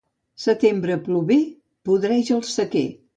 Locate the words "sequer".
2.55-2.85